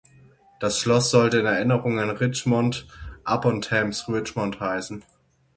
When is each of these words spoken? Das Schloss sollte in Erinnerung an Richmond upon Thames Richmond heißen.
Das 0.59 0.79
Schloss 0.79 1.11
sollte 1.11 1.37
in 1.37 1.45
Erinnerung 1.45 1.99
an 1.99 2.09
Richmond 2.09 2.87
upon 3.23 3.61
Thames 3.61 4.09
Richmond 4.09 4.59
heißen. 4.59 5.03